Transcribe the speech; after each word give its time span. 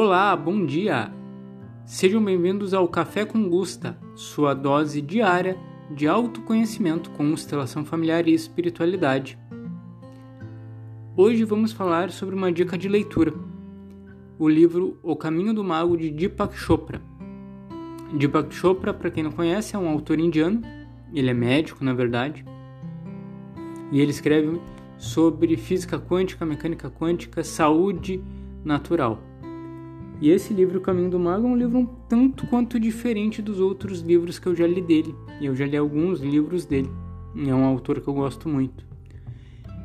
Olá, 0.00 0.36
bom 0.36 0.64
dia! 0.64 1.12
Sejam 1.84 2.24
bem-vindos 2.24 2.72
ao 2.72 2.86
Café 2.86 3.24
com 3.24 3.48
Gusta, 3.48 3.98
sua 4.14 4.54
dose 4.54 5.02
diária 5.02 5.58
de 5.90 6.06
autoconhecimento, 6.06 7.10
constelação 7.10 7.84
familiar 7.84 8.28
e 8.28 8.32
espiritualidade. 8.32 9.36
Hoje 11.16 11.42
vamos 11.42 11.72
falar 11.72 12.12
sobre 12.12 12.36
uma 12.36 12.52
dica 12.52 12.78
de 12.78 12.88
leitura, 12.88 13.34
o 14.38 14.48
livro 14.48 14.96
O 15.02 15.16
Caminho 15.16 15.52
do 15.52 15.64
Mago 15.64 15.96
de 15.96 16.10
Deepak 16.10 16.56
Chopra. 16.56 17.02
Deepak 18.14 18.54
Chopra, 18.54 18.94
para 18.94 19.10
quem 19.10 19.24
não 19.24 19.32
conhece, 19.32 19.74
é 19.74 19.78
um 19.80 19.88
autor 19.88 20.20
indiano, 20.20 20.62
ele 21.12 21.30
é 21.30 21.34
médico, 21.34 21.84
na 21.84 21.92
verdade, 21.92 22.44
e 23.90 24.00
ele 24.00 24.12
escreve 24.12 24.60
sobre 24.96 25.56
física 25.56 25.98
quântica, 25.98 26.46
mecânica 26.46 26.88
quântica, 26.88 27.42
saúde 27.42 28.22
natural. 28.64 29.20
E 30.20 30.30
esse 30.30 30.52
livro, 30.52 30.78
O 30.78 30.80
Caminho 30.80 31.10
do 31.10 31.18
Mago, 31.18 31.46
é 31.46 31.50
um 31.50 31.56
livro 31.56 31.78
um 31.78 31.86
tanto 31.86 32.46
quanto 32.48 32.80
diferente 32.80 33.40
dos 33.40 33.60
outros 33.60 34.00
livros 34.00 34.38
que 34.38 34.48
eu 34.48 34.54
já 34.54 34.66
li 34.66 34.82
dele. 34.82 35.14
E 35.40 35.46
eu 35.46 35.54
já 35.54 35.64
li 35.64 35.76
alguns 35.76 36.20
livros 36.20 36.64
dele. 36.64 36.90
É 37.36 37.54
um 37.54 37.64
autor 37.64 38.00
que 38.00 38.08
eu 38.08 38.14
gosto 38.14 38.48
muito. 38.48 38.84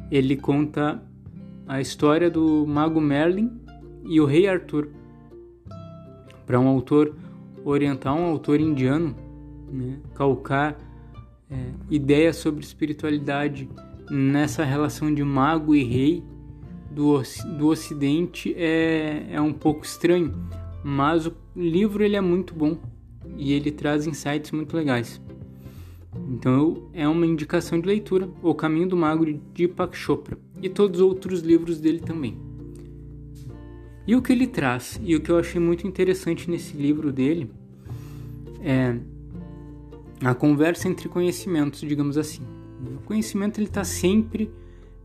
Ele 0.10 0.36
conta 0.36 1.04
a 1.68 1.80
história 1.80 2.32
do 2.32 2.66
mago 2.66 3.00
Merlin 3.00 3.52
e 4.06 4.20
o 4.20 4.26
rei 4.26 4.48
Arthur. 4.48 4.90
Para 6.46 6.60
um 6.60 6.68
autor 6.68 7.16
oriental, 7.64 8.18
um 8.18 8.26
autor 8.26 8.60
indiano, 8.60 9.16
né, 9.72 10.00
calcar 10.16 10.78
é, 11.50 11.56
ideias 11.90 12.38
sobre 12.38 12.64
espiritualidade 12.64 13.70
nessa 14.10 14.64
relação 14.64 15.14
de 15.14 15.24
mago 15.24 15.76
e 15.76 15.84
rei 15.84 16.24
do, 16.94 17.22
do 17.58 17.68
Ocidente 17.68 18.54
é, 18.56 19.28
é 19.32 19.42
um 19.42 19.52
pouco 19.52 19.84
estranho, 19.84 20.34
mas 20.84 21.26
o 21.26 21.34
livro 21.56 22.04
ele 22.04 22.16
é 22.16 22.22
muito 22.22 22.54
bom 22.54 22.78
e 23.36 23.54
ele 23.54 23.72
traz 23.72 24.06
insights 24.06 24.52
muito 24.52 24.76
legais. 24.76 25.20
Então 26.30 26.90
é 26.94 27.08
uma 27.08 27.26
indicação 27.26 27.80
de 27.80 27.88
leitura, 27.88 28.30
O 28.42 28.54
Caminho 28.54 28.88
do 28.88 28.96
Mago 28.96 29.26
de 29.26 29.34
Deepak 29.54 29.98
Chopra 29.98 30.38
e 30.62 30.70
todos 30.70 31.02
os 31.02 31.08
outros 31.08 31.42
livros 31.42 31.80
dele 31.80 32.00
também. 32.00 32.38
E 34.06 34.16
o 34.16 34.22
que 34.22 34.34
ele 34.34 34.46
traz, 34.46 35.00
e 35.04 35.16
o 35.16 35.22
que 35.22 35.32
eu 35.32 35.38
achei 35.38 35.60
muito 35.60 35.88
interessante 35.88 36.52
nesse 36.52 36.76
livro 36.76 37.12
dele, 37.12 37.50
é 38.62 38.98
a 40.24 40.36
conversa 40.36 40.88
entre 40.88 41.10
conhecimentos, 41.10 41.80
digamos 41.82 42.18
assim. 42.18 42.44
O 42.98 43.02
conhecimento 43.06 43.60
ele 43.60 43.68
está 43.68 43.84
sempre 43.84 44.52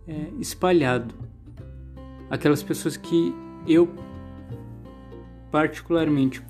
é, 0.06 0.28
espalhado 0.41 1.14
aquelas 2.30 2.62
pessoas 2.62 2.96
que 2.96 3.34
eu 3.66 3.88
particularmente 5.50 6.42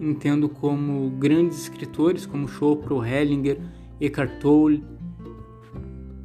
entendo 0.00 0.48
como 0.48 1.10
grandes 1.10 1.62
escritores, 1.62 2.26
como 2.26 2.48
Chopra, 2.48 2.94
Hellinger, 3.06 3.60
Eckhart 4.00 4.40
Tolle, 4.40 4.84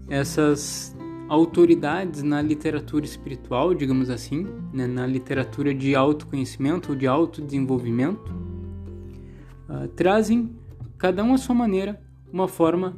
essas 0.10 0.96
autoridades 1.30 2.24
na 2.24 2.42
literatura 2.42 3.06
espiritual, 3.06 3.74
digamos 3.74 4.10
assim, 4.10 4.48
né, 4.74 4.88
na 4.88 5.06
literatura 5.06 5.74
de 5.74 5.94
autoconhecimento 5.94 6.92
ou 6.92 6.98
de 6.98 7.06
autodesenvolvimento, 7.06 8.34
uh, 9.70 9.88
trazem, 9.90 10.56
cada 10.98 11.24
um 11.24 11.34
à 11.34 11.38
sua 11.38 11.54
maneira, 11.54 12.02
uma 12.32 12.48
forma 12.48 12.96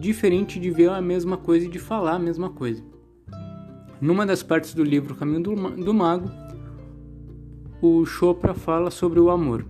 diferente 0.00 0.58
de 0.58 0.70
ver 0.70 0.88
a 0.90 1.02
mesma 1.02 1.36
coisa 1.36 1.66
e 1.66 1.68
de 1.68 1.78
falar 1.78 2.14
a 2.14 2.18
mesma 2.18 2.50
coisa. 2.50 2.82
Numa 4.00 4.24
das 4.24 4.42
partes 4.42 4.72
do 4.72 4.82
livro 4.82 5.14
Caminho 5.14 5.42
do, 5.42 5.54
do 5.54 5.92
Mago, 5.92 6.30
o 7.82 8.04
Chopra 8.06 8.54
fala 8.54 8.90
sobre 8.90 9.20
o 9.20 9.30
amor. 9.30 9.66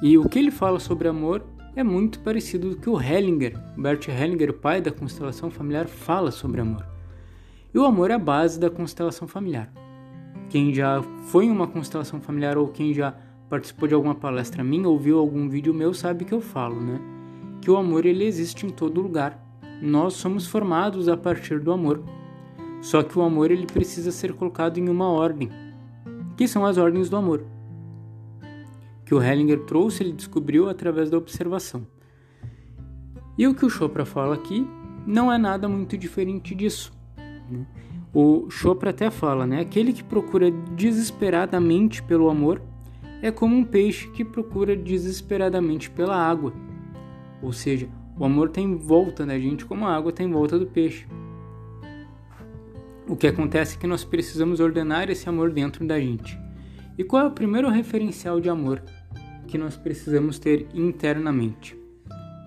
E 0.00 0.16
o 0.16 0.28
que 0.28 0.38
ele 0.38 0.50
fala 0.50 0.78
sobre 0.78 1.08
amor 1.08 1.42
é 1.74 1.82
muito 1.82 2.20
parecido 2.20 2.68
com 2.68 2.74
o 2.74 2.80
que 2.80 2.90
o 2.90 3.00
Hellinger, 3.00 3.58
Bert 3.76 4.06
Hellinger, 4.08 4.52
pai 4.52 4.80
da 4.80 4.92
constelação 4.92 5.50
familiar, 5.50 5.88
fala 5.88 6.30
sobre 6.30 6.60
amor. 6.60 6.86
E 7.72 7.78
o 7.78 7.84
amor 7.84 8.12
é 8.12 8.14
a 8.14 8.18
base 8.18 8.60
da 8.60 8.70
constelação 8.70 9.26
familiar. 9.26 9.72
Quem 10.48 10.72
já 10.72 11.02
foi 11.26 11.46
em 11.46 11.50
uma 11.50 11.66
constelação 11.66 12.20
familiar 12.20 12.56
ou 12.56 12.68
quem 12.68 12.94
já 12.94 13.16
participou 13.50 13.88
de 13.88 13.94
alguma 13.94 14.14
palestra 14.14 14.62
minha 14.62 14.88
ou 14.88 14.96
viu 14.96 15.18
algum 15.18 15.48
vídeo 15.48 15.74
meu 15.74 15.92
sabe 15.92 16.24
que 16.24 16.32
eu 16.32 16.40
falo, 16.40 16.80
né? 16.80 17.00
Que 17.60 17.70
o 17.70 17.76
amor 17.76 18.06
ele 18.06 18.24
existe 18.24 18.64
em 18.64 18.70
todo 18.70 19.00
lugar. 19.00 19.42
Nós 19.82 20.14
somos 20.14 20.46
formados 20.46 21.08
a 21.08 21.16
partir 21.16 21.58
do 21.58 21.72
amor. 21.72 22.04
Só 22.84 23.02
que 23.02 23.18
o 23.18 23.22
amor 23.22 23.50
ele 23.50 23.64
precisa 23.64 24.12
ser 24.12 24.34
colocado 24.34 24.76
em 24.76 24.90
uma 24.90 25.08
ordem, 25.08 25.48
que 26.36 26.46
são 26.46 26.66
as 26.66 26.76
ordens 26.76 27.08
do 27.08 27.16
amor. 27.16 27.42
Que 29.06 29.14
o 29.14 29.22
Hellinger 29.22 29.60
trouxe, 29.60 30.02
ele 30.02 30.12
descobriu 30.12 30.68
através 30.68 31.08
da 31.08 31.16
observação. 31.16 31.86
E 33.38 33.48
o 33.48 33.54
que 33.54 33.64
o 33.64 33.70
Chopra 33.70 34.04
fala 34.04 34.34
aqui 34.34 34.68
não 35.06 35.32
é 35.32 35.38
nada 35.38 35.66
muito 35.66 35.96
diferente 35.96 36.54
disso. 36.54 36.92
Né? 37.50 37.66
O 38.12 38.50
Chopra 38.50 38.90
até 38.90 39.10
fala, 39.10 39.46
né? 39.46 39.60
Aquele 39.60 39.90
que 39.94 40.04
procura 40.04 40.50
desesperadamente 40.50 42.02
pelo 42.02 42.28
amor 42.28 42.60
é 43.22 43.30
como 43.30 43.56
um 43.56 43.64
peixe 43.64 44.10
que 44.10 44.26
procura 44.26 44.76
desesperadamente 44.76 45.90
pela 45.90 46.16
água. 46.16 46.52
Ou 47.40 47.50
seja, 47.50 47.88
o 48.18 48.26
amor 48.26 48.50
tem 48.50 48.66
em 48.66 48.76
volta 48.76 49.24
da 49.24 49.38
gente 49.38 49.64
como 49.64 49.86
a 49.86 49.96
água 49.96 50.12
tem 50.12 50.28
em 50.28 50.32
volta 50.32 50.58
do 50.58 50.66
peixe. 50.66 51.06
O 53.06 53.16
que 53.16 53.26
acontece 53.26 53.76
é 53.76 53.78
que 53.78 53.86
nós 53.86 54.02
precisamos 54.02 54.60
ordenar 54.60 55.10
esse 55.10 55.28
amor 55.28 55.50
dentro 55.50 55.86
da 55.86 56.00
gente. 56.00 56.38
E 56.96 57.04
qual 57.04 57.24
é 57.24 57.28
o 57.28 57.32
primeiro 57.32 57.68
referencial 57.68 58.40
de 58.40 58.48
amor 58.48 58.82
que 59.46 59.58
nós 59.58 59.76
precisamos 59.76 60.38
ter 60.38 60.66
internamente? 60.72 61.76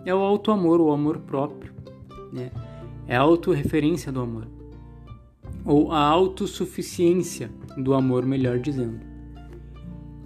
É 0.03 0.16
o 0.16 0.17
auto-amor, 0.17 0.81
o 0.81 0.91
amor 0.91 1.19
próprio. 1.19 1.72
Né? 2.34 2.50
É 3.07 3.16
a 3.16 3.22
autorreferência 3.22 4.12
do 4.12 4.19
amor. 4.19 4.47
Ou 5.63 5.91
a 5.91 6.00
autossuficiência 6.00 7.51
do 7.78 7.94
amor, 7.94 8.25
melhor 8.25 8.57
dizendo. 8.57 9.00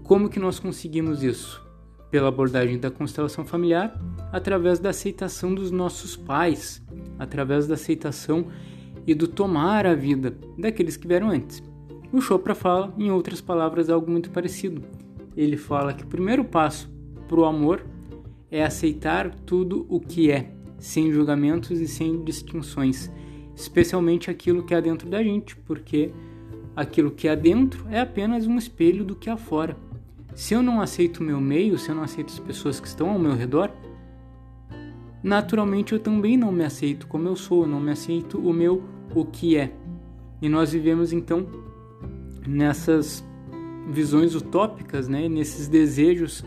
Como 0.03 0.29
que 0.29 0.39
nós 0.39 0.59
conseguimos 0.59 1.23
isso? 1.23 1.61
Pela 2.09 2.29
abordagem 2.29 2.79
da 2.79 2.89
constelação 2.89 3.43
familiar, 3.43 3.99
através 4.31 4.79
da 4.79 4.91
aceitação 4.91 5.53
dos 5.53 5.71
nossos 5.71 6.15
pais, 6.15 6.81
através 7.19 7.67
da 7.67 7.73
aceitação 7.73 8.47
e 9.05 9.13
do 9.13 9.27
tomar 9.27 9.85
a 9.85 9.95
vida 9.95 10.37
daqueles 10.57 10.97
que 10.97 11.07
vieram 11.07 11.29
antes. 11.29 11.63
O 12.11 12.19
Chopra 12.19 12.53
fala, 12.53 12.93
em 12.97 13.09
outras 13.09 13.39
palavras, 13.39 13.89
algo 13.89 14.11
muito 14.11 14.31
parecido. 14.31 14.83
Ele 15.35 15.55
fala 15.55 15.93
que 15.93 16.03
o 16.03 16.07
primeiro 16.07 16.43
passo 16.43 16.89
para 17.27 17.39
o 17.39 17.45
amor 17.45 17.85
é 18.49 18.63
aceitar 18.63 19.33
tudo 19.33 19.85
o 19.87 19.99
que 19.99 20.29
é, 20.29 20.51
sem 20.77 21.11
julgamentos 21.11 21.79
e 21.79 21.87
sem 21.87 22.21
distinções, 22.23 23.09
especialmente 23.55 24.29
aquilo 24.29 24.63
que 24.63 24.75
há 24.75 24.81
dentro 24.81 25.09
da 25.09 25.23
gente, 25.23 25.55
porque 25.55 26.11
aquilo 26.75 27.11
que 27.11 27.29
há 27.29 27.35
dentro 27.35 27.85
é 27.89 28.01
apenas 28.01 28.45
um 28.45 28.57
espelho 28.57 29.05
do 29.05 29.15
que 29.15 29.29
há 29.29 29.37
fora. 29.37 29.77
Se 30.35 30.53
eu 30.53 30.61
não 30.61 30.81
aceito 30.81 31.19
o 31.19 31.23
meu 31.23 31.39
meio, 31.39 31.77
se 31.77 31.89
eu 31.89 31.95
não 31.95 32.03
aceito 32.03 32.33
as 32.33 32.39
pessoas 32.39 32.79
que 32.79 32.87
estão 32.87 33.09
ao 33.09 33.19
meu 33.19 33.33
redor, 33.33 33.71
naturalmente 35.23 35.93
eu 35.93 35.99
também 35.99 36.37
não 36.37 36.51
me 36.51 36.63
aceito 36.63 37.07
como 37.07 37.27
eu 37.27 37.35
sou, 37.35 37.67
não 37.67 37.79
me 37.79 37.91
aceito 37.91 38.37
o 38.37 38.53
meu 38.53 38.83
o 39.13 39.25
que 39.25 39.57
é. 39.57 39.71
E 40.41 40.49
nós 40.49 40.71
vivemos 40.71 41.13
então 41.13 41.45
nessas 42.47 43.23
visões 43.89 44.35
utópicas, 44.35 45.07
né, 45.07 45.27
nesses 45.27 45.67
desejos 45.67 46.43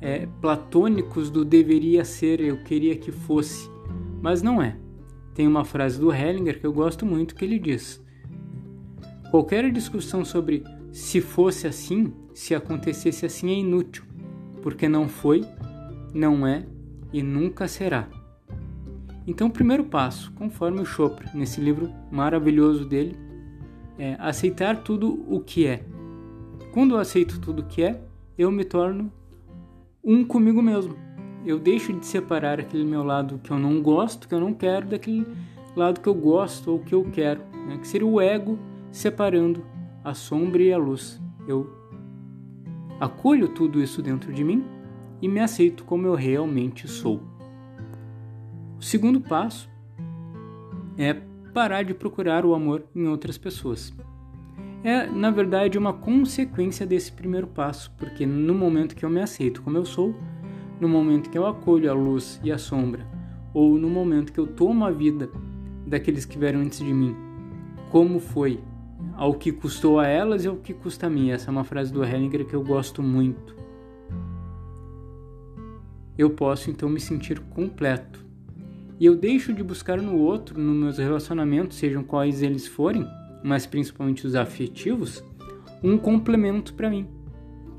é, 0.00 0.26
platônicos 0.40 1.30
do 1.30 1.44
deveria 1.44 2.04
ser, 2.04 2.40
eu 2.40 2.62
queria 2.62 2.96
que 2.96 3.10
fosse, 3.10 3.70
mas 4.20 4.42
não 4.42 4.62
é. 4.62 4.76
Tem 5.34 5.46
uma 5.46 5.64
frase 5.64 6.00
do 6.00 6.12
Hellinger 6.12 6.60
que 6.60 6.66
eu 6.66 6.72
gosto 6.72 7.06
muito 7.06 7.34
que 7.34 7.44
ele 7.44 7.58
diz: 7.58 8.02
qualquer 9.30 9.70
discussão 9.70 10.24
sobre 10.24 10.64
se 10.90 11.20
fosse 11.20 11.66
assim, 11.66 12.12
se 12.34 12.54
acontecesse 12.54 13.24
assim 13.24 13.50
é 13.50 13.54
inútil, 13.54 14.04
porque 14.62 14.88
não 14.88 15.08
foi, 15.08 15.44
não 16.12 16.46
é 16.46 16.66
e 17.12 17.22
nunca 17.22 17.68
será. 17.68 18.08
Então, 19.28 19.48
o 19.48 19.50
primeiro 19.50 19.84
passo, 19.84 20.32
conforme 20.32 20.80
o 20.80 20.86
Chopra, 20.86 21.30
nesse 21.34 21.60
livro 21.60 21.92
maravilhoso 22.10 22.86
dele, 22.86 23.14
é 23.98 24.16
aceitar 24.18 24.82
tudo 24.82 25.22
o 25.28 25.38
que 25.38 25.66
é. 25.66 25.84
Quando 26.72 26.94
eu 26.94 26.98
aceito 26.98 27.38
tudo 27.38 27.60
o 27.60 27.66
que 27.66 27.82
é, 27.82 28.00
eu 28.38 28.50
me 28.50 28.64
torno 28.64 29.12
um 30.02 30.24
comigo 30.24 30.62
mesmo. 30.62 30.96
Eu 31.44 31.58
deixo 31.58 31.92
de 31.92 32.06
separar 32.06 32.58
aquele 32.58 32.86
meu 32.86 33.04
lado 33.04 33.38
que 33.44 33.50
eu 33.50 33.58
não 33.58 33.82
gosto, 33.82 34.26
que 34.26 34.34
eu 34.34 34.40
não 34.40 34.54
quero, 34.54 34.86
daquele 34.86 35.26
lado 35.76 36.00
que 36.00 36.08
eu 36.08 36.14
gosto 36.14 36.70
ou 36.70 36.78
que 36.78 36.94
eu 36.94 37.04
quero, 37.12 37.42
né? 37.66 37.76
que 37.76 37.86
seria 37.86 38.06
o 38.06 38.18
ego 38.18 38.58
separando 38.90 39.62
a 40.02 40.14
sombra 40.14 40.62
e 40.62 40.72
a 40.72 40.78
luz. 40.78 41.20
Eu 41.46 41.70
acolho 42.98 43.48
tudo 43.48 43.82
isso 43.82 44.00
dentro 44.00 44.32
de 44.32 44.42
mim 44.42 44.64
e 45.20 45.28
me 45.28 45.40
aceito 45.40 45.84
como 45.84 46.06
eu 46.06 46.14
realmente 46.14 46.88
sou. 46.88 47.20
O 48.78 48.82
segundo 48.82 49.20
passo 49.20 49.68
é 50.96 51.12
parar 51.52 51.82
de 51.82 51.92
procurar 51.92 52.44
o 52.44 52.54
amor 52.54 52.84
em 52.94 53.08
outras 53.08 53.36
pessoas. 53.36 53.92
é, 54.84 55.06
na 55.06 55.30
verdade, 55.32 55.76
uma 55.76 55.92
consequência 55.92 56.86
desse 56.86 57.10
primeiro 57.10 57.48
passo, 57.48 57.90
porque 57.98 58.24
no 58.24 58.54
momento 58.54 58.94
que 58.94 59.04
eu 59.04 59.10
me 59.10 59.20
aceito 59.20 59.60
como 59.62 59.76
eu 59.76 59.84
sou, 59.84 60.14
no 60.80 60.88
momento 60.88 61.28
que 61.28 61.36
eu 61.36 61.44
acolho 61.44 61.90
a 61.90 61.94
luz 61.94 62.40
e 62.44 62.52
a 62.52 62.58
sombra, 62.58 63.04
ou 63.52 63.76
no 63.76 63.90
momento 63.90 64.32
que 64.32 64.38
eu 64.38 64.46
tomo 64.46 64.84
a 64.84 64.90
vida 64.92 65.28
daqueles 65.84 66.24
que 66.24 66.38
vieram 66.38 66.60
antes 66.60 66.78
de 66.78 66.94
mim, 66.94 67.16
como 67.90 68.20
foi, 68.20 68.60
ao 69.16 69.34
que 69.34 69.50
custou 69.50 69.98
a 69.98 70.06
elas 70.06 70.44
e 70.44 70.48
ao 70.48 70.56
que 70.56 70.72
custa 70.72 71.08
a 71.08 71.10
mim. 71.10 71.30
Essa 71.30 71.50
é 71.50 71.52
uma 71.52 71.64
frase 71.64 71.92
do 71.92 72.04
Hellinger 72.04 72.46
que 72.46 72.54
eu 72.54 72.62
gosto 72.62 73.02
muito. 73.02 73.56
Eu 76.16 76.30
posso 76.30 76.70
então 76.70 76.88
me 76.88 77.00
sentir 77.00 77.40
completo. 77.40 78.27
E 78.98 79.06
eu 79.06 79.16
deixo 79.16 79.52
de 79.52 79.62
buscar 79.62 80.00
no 80.00 80.16
outro, 80.16 80.60
nos 80.60 80.76
meus 80.76 80.98
relacionamentos, 80.98 81.76
sejam 81.76 82.02
quais 82.02 82.42
eles 82.42 82.66
forem, 82.66 83.06
mas 83.44 83.66
principalmente 83.66 84.26
os 84.26 84.34
afetivos, 84.34 85.22
um 85.82 85.96
complemento 85.96 86.74
para 86.74 86.90
mim. 86.90 87.06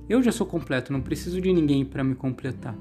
Eu 0.08 0.24
já 0.24 0.32
sou 0.32 0.48
completo, 0.48 0.94
não 0.94 1.02
preciso 1.02 1.42
de 1.42 1.52
ninguém 1.52 1.84
para 1.84 2.04
me 2.04 2.16
completar. 2.16 2.76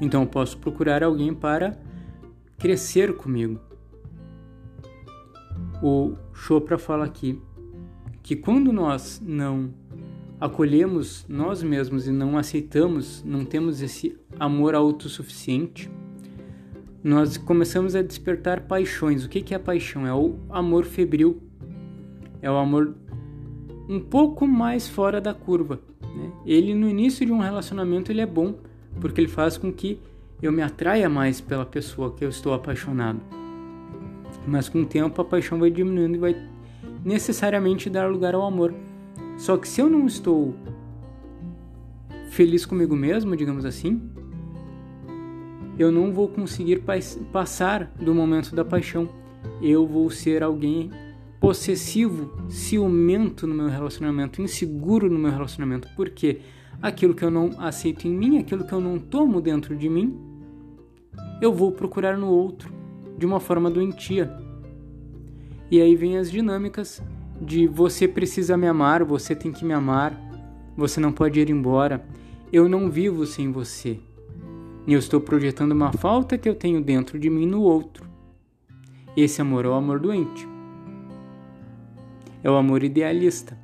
Então 0.00 0.22
eu 0.22 0.26
posso 0.26 0.58
procurar 0.58 1.02
alguém 1.02 1.32
para 1.32 1.78
crescer 2.58 3.16
comigo. 3.16 3.60
O 5.82 6.14
Chopra 6.32 6.76
fala 6.76 7.04
aqui 7.04 7.40
que 8.22 8.34
quando 8.34 8.72
nós 8.72 9.22
não 9.24 9.72
acolhemos 10.40 11.24
nós 11.28 11.62
mesmos 11.62 12.06
e 12.06 12.12
não 12.12 12.36
aceitamos, 12.36 13.22
não 13.24 13.44
temos 13.44 13.80
esse 13.80 14.16
amor 14.38 14.74
autossuficiente, 14.74 15.90
nós 17.02 17.36
começamos 17.36 17.94
a 17.94 18.02
despertar 18.02 18.62
paixões. 18.62 19.24
O 19.24 19.28
que 19.28 19.54
é 19.54 19.58
paixão? 19.58 20.06
É 20.06 20.14
o 20.14 20.36
amor 20.50 20.84
febril, 20.84 21.40
é 22.42 22.50
o 22.50 22.56
amor 22.56 22.94
um 23.88 24.00
pouco 24.00 24.46
mais 24.46 24.88
fora 24.88 25.20
da 25.20 25.32
curva. 25.32 25.80
Né? 26.02 26.32
Ele 26.44 26.74
no 26.74 26.88
início 26.88 27.24
de 27.24 27.32
um 27.32 27.38
relacionamento 27.38 28.12
ele 28.12 28.20
é 28.20 28.26
bom 28.26 28.54
porque 29.00 29.20
ele 29.20 29.28
faz 29.28 29.56
com 29.56 29.72
que 29.72 29.98
eu 30.42 30.52
me 30.52 30.62
atraia 30.62 31.08
mais 31.08 31.40
pela 31.40 31.64
pessoa 31.64 32.12
que 32.12 32.24
eu 32.24 32.28
estou 32.28 32.52
apaixonado. 32.52 33.20
Mas 34.46 34.68
com 34.68 34.82
o 34.82 34.86
tempo 34.86 35.20
a 35.20 35.24
paixão 35.24 35.58
vai 35.58 35.70
diminuindo 35.70 36.16
e 36.16 36.18
vai 36.18 36.48
necessariamente 37.04 37.88
dar 37.88 38.10
lugar 38.10 38.34
ao 38.34 38.42
amor. 38.42 38.74
Só 39.36 39.56
que 39.56 39.68
se 39.68 39.80
eu 39.80 39.88
não 39.88 40.06
estou 40.06 40.54
feliz 42.30 42.66
comigo 42.66 42.94
mesmo, 42.94 43.36
digamos 43.36 43.64
assim, 43.64 44.00
eu 45.78 45.92
não 45.92 46.12
vou 46.12 46.28
conseguir 46.28 46.82
passar 47.32 47.92
do 48.00 48.14
momento 48.14 48.54
da 48.54 48.64
paixão. 48.64 49.08
Eu 49.62 49.86
vou 49.86 50.10
ser 50.10 50.42
alguém 50.42 50.90
possessivo, 51.40 52.32
ciumento 52.48 53.46
no 53.46 53.54
meu 53.54 53.68
relacionamento, 53.68 54.42
inseguro 54.42 55.08
no 55.08 55.18
meu 55.18 55.30
relacionamento, 55.30 55.88
porque 55.94 56.40
aquilo 56.82 57.14
que 57.14 57.24
eu 57.24 57.30
não 57.30 57.50
aceito 57.58 58.08
em 58.08 58.10
mim, 58.10 58.38
aquilo 58.38 58.64
que 58.64 58.72
eu 58.72 58.80
não 58.80 58.98
tomo 58.98 59.40
dentro 59.40 59.76
de 59.76 59.88
mim, 59.88 60.18
eu 61.40 61.52
vou 61.52 61.70
procurar 61.70 62.18
no 62.18 62.26
outro 62.26 62.72
de 63.16 63.24
uma 63.24 63.38
forma 63.38 63.70
doentia. 63.70 64.36
E 65.70 65.80
aí 65.80 65.94
vem 65.94 66.18
as 66.18 66.30
dinâmicas 66.30 67.00
de 67.40 67.68
você 67.68 68.08
precisa 68.08 68.56
me 68.56 68.66
amar, 68.66 69.04
você 69.04 69.34
tem 69.34 69.52
que 69.52 69.64
me 69.64 69.72
amar, 69.72 70.18
você 70.76 70.98
não 70.98 71.12
pode 71.12 71.38
ir 71.38 71.50
embora, 71.50 72.04
eu 72.52 72.68
não 72.68 72.90
vivo 72.90 73.24
sem 73.26 73.52
você. 73.52 74.00
E 74.88 74.94
eu 74.94 74.98
estou 74.98 75.20
projetando 75.20 75.72
uma 75.72 75.92
falta 75.92 76.38
que 76.38 76.48
eu 76.48 76.54
tenho 76.54 76.80
dentro 76.80 77.18
de 77.18 77.28
mim 77.28 77.44
no 77.44 77.60
outro. 77.60 78.06
Esse 79.14 79.42
amor 79.42 79.66
é 79.66 79.68
o 79.68 79.74
amor 79.74 80.00
doente. 80.00 80.48
É 82.42 82.50
o 82.50 82.56
amor 82.56 82.82
idealista. 82.82 83.54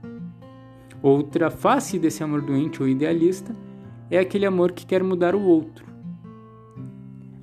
Outra 1.02 1.50
face 1.50 1.98
desse 1.98 2.22
amor 2.22 2.42
doente 2.42 2.82
ou 2.82 2.86
idealista 2.86 3.56
é 4.10 4.18
aquele 4.18 4.44
amor 4.44 4.72
que 4.72 4.84
quer 4.84 5.02
mudar 5.02 5.34
o 5.34 5.40
outro. 5.40 5.86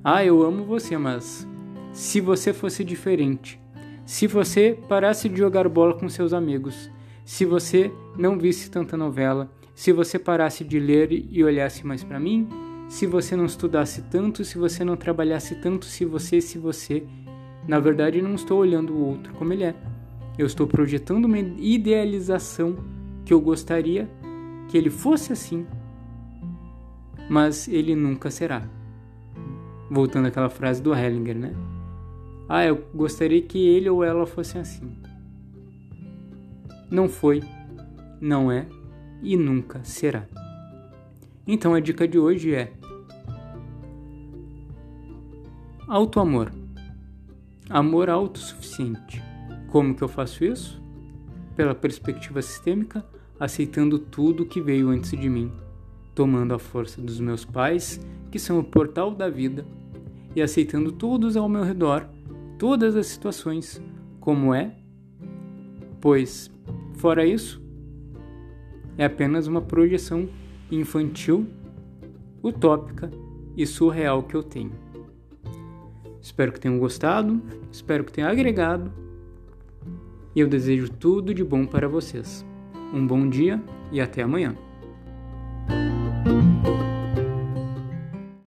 Ah, 0.04 0.24
eu 0.24 0.44
amo 0.44 0.64
você, 0.64 0.96
mas 0.96 1.44
se 1.92 2.20
você 2.20 2.52
fosse 2.52 2.84
diferente, 2.84 3.60
se 4.06 4.28
você 4.28 4.78
parasse 4.88 5.28
de 5.28 5.38
jogar 5.38 5.68
bola 5.68 5.98
com 5.98 6.08
seus 6.08 6.32
amigos, 6.32 6.88
se 7.24 7.44
você 7.44 7.90
não 8.16 8.38
visse 8.38 8.70
tanta 8.70 8.96
novela, 8.96 9.50
se 9.74 9.90
você 9.90 10.20
parasse 10.20 10.62
de 10.62 10.78
ler 10.78 11.10
e 11.10 11.42
olhasse 11.42 11.84
mais 11.84 12.04
para 12.04 12.20
mim, 12.20 12.48
se 12.92 13.06
você 13.06 13.34
não 13.34 13.46
estudasse 13.46 14.02
tanto, 14.02 14.44
se 14.44 14.58
você 14.58 14.84
não 14.84 14.98
trabalhasse 14.98 15.54
tanto, 15.54 15.86
se 15.86 16.04
você, 16.04 16.42
se 16.42 16.58
você. 16.58 17.02
Na 17.66 17.80
verdade, 17.80 18.20
não 18.20 18.34
estou 18.34 18.58
olhando 18.58 18.92
o 18.92 19.06
outro 19.06 19.32
como 19.32 19.50
ele 19.50 19.64
é. 19.64 19.74
Eu 20.36 20.44
estou 20.44 20.66
projetando 20.66 21.24
uma 21.24 21.38
idealização 21.38 22.76
que 23.24 23.32
eu 23.32 23.40
gostaria 23.40 24.06
que 24.68 24.76
ele 24.76 24.90
fosse 24.90 25.32
assim, 25.32 25.66
mas 27.30 27.66
ele 27.66 27.96
nunca 27.96 28.30
será. 28.30 28.68
Voltando 29.90 30.28
àquela 30.28 30.50
frase 30.50 30.82
do 30.82 30.94
Hellinger, 30.94 31.38
né? 31.38 31.54
Ah, 32.46 32.66
eu 32.66 32.84
gostaria 32.94 33.40
que 33.40 33.68
ele 33.68 33.88
ou 33.88 34.04
ela 34.04 34.26
fosse 34.26 34.58
assim. 34.58 34.92
Não 36.90 37.08
foi, 37.08 37.42
não 38.20 38.52
é 38.52 38.66
e 39.22 39.34
nunca 39.34 39.82
será. 39.82 40.28
Então 41.46 41.72
a 41.72 41.80
dica 41.80 42.06
de 42.06 42.18
hoje 42.18 42.54
é 42.54 42.70
Autoamor. 45.88 46.52
Amor 47.68 48.08
autossuficiente. 48.08 49.20
Como 49.68 49.94
que 49.94 50.02
eu 50.02 50.08
faço 50.08 50.44
isso? 50.44 50.80
Pela 51.56 51.74
perspectiva 51.74 52.40
sistêmica, 52.40 53.04
aceitando 53.38 53.98
tudo 53.98 54.46
que 54.46 54.60
veio 54.60 54.90
antes 54.90 55.10
de 55.10 55.28
mim, 55.28 55.50
tomando 56.14 56.54
a 56.54 56.58
força 56.58 57.00
dos 57.00 57.18
meus 57.18 57.44
pais, 57.44 58.00
que 58.30 58.38
são 58.38 58.60
o 58.60 58.64
portal 58.64 59.10
da 59.10 59.28
vida, 59.28 59.66
e 60.36 60.40
aceitando 60.40 60.92
todos 60.92 61.36
ao 61.36 61.48
meu 61.48 61.64
redor, 61.64 62.08
todas 62.58 62.94
as 62.94 63.06
situações, 63.08 63.82
como 64.20 64.54
é, 64.54 64.76
pois, 66.00 66.48
fora 66.94 67.26
isso, 67.26 67.60
é 68.96 69.04
apenas 69.04 69.48
uma 69.48 69.60
projeção 69.60 70.28
infantil, 70.70 71.46
utópica 72.42 73.10
e 73.56 73.66
surreal 73.66 74.22
que 74.22 74.36
eu 74.36 74.44
tenho. 74.44 74.91
Espero 76.22 76.52
que 76.52 76.60
tenham 76.60 76.78
gostado, 76.78 77.42
espero 77.70 78.04
que 78.04 78.12
tenha 78.12 78.28
agregado 78.28 78.92
e 80.34 80.40
eu 80.40 80.48
desejo 80.48 80.88
tudo 80.88 81.34
de 81.34 81.44
bom 81.44 81.66
para 81.66 81.88
vocês. 81.88 82.46
Um 82.94 83.06
bom 83.06 83.28
dia 83.28 83.60
e 83.90 84.00
até 84.00 84.22
amanhã. 84.22 84.56